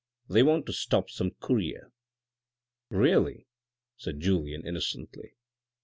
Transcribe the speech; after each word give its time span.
They 0.27 0.41
want 0.41 0.65
to 0.65 0.73
stop 0.73 1.11
some 1.11 1.35
courier."" 1.39 1.91
Really," 3.03 3.45
said 3.97 4.19
Julien 4.19 4.65
innocently. 4.65 5.35